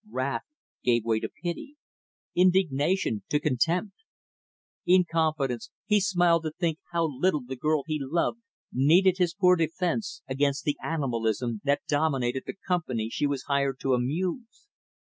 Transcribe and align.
Wrath 0.09 0.41
gave 0.83 1.05
way 1.05 1.19
to 1.19 1.29
pity; 1.29 1.75
indignation 2.33 3.21
to 3.29 3.39
contempt. 3.39 3.93
In 4.83 5.05
confidence, 5.05 5.69
he 5.85 5.99
smiled 6.01 6.41
to 6.41 6.49
think 6.59 6.79
how 6.91 7.05
little 7.05 7.43
the 7.43 7.55
girl 7.55 7.83
he 7.85 7.99
loved 8.01 8.39
needed 8.73 9.19
his 9.19 9.35
poor 9.35 9.55
defense 9.55 10.23
against 10.27 10.63
the 10.63 10.75
animalism 10.83 11.61
that 11.65 11.83
dominated 11.87 12.45
the 12.47 12.55
company 12.67 13.09
she 13.11 13.27
was 13.27 13.43
hired 13.43 13.79
to 13.81 13.93
amuse. 13.93 14.69